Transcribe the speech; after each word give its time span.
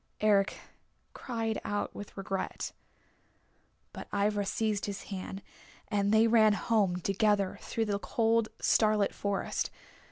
Eric 0.19 0.57
cried 1.13 1.61
out 1.63 1.93
with 1.93 2.17
regret. 2.17 2.71
But 3.93 4.07
Ivra 4.11 4.47
seized 4.47 4.87
his 4.87 5.03
hand, 5.13 5.43
and 5.89 6.11
they 6.11 6.25
ran 6.25 6.53
home 6.53 6.95
together 6.95 7.59
through 7.61 7.85
the 7.85 7.99
cold, 7.99 8.47
starlit 8.59 9.13
forest. 9.13 9.69